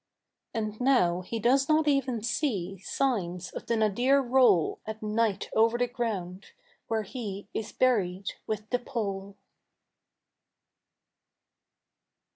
And 0.55 0.81
now 0.81 1.21
he 1.21 1.37
does 1.37 1.69
not 1.69 1.87
even 1.87 2.23
see 2.23 2.79
Signs 2.79 3.51
of 3.51 3.67
the 3.67 3.77
nadir 3.77 4.19
roll 4.19 4.79
At 4.87 5.03
night 5.03 5.51
over 5.53 5.77
the 5.77 5.85
ground 5.85 6.47
where 6.87 7.03
he 7.03 7.47
Is 7.53 7.71
buried 7.71 8.33
with 8.47 8.67
the 8.71 8.79
pole. 8.79 9.37